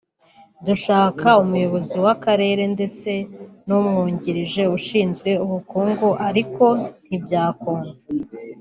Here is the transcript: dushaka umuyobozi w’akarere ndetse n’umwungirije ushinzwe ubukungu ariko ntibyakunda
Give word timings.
dushaka 0.65 1.27
umuyobozi 1.43 1.95
w’akarere 2.05 2.63
ndetse 2.75 3.09
n’umwungirije 3.67 4.63
ushinzwe 4.77 5.29
ubukungu 5.43 6.09
ariko 6.27 6.65
ntibyakunda 7.07 7.91